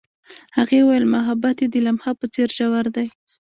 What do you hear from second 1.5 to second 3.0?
یې د لمحه په څېر ژور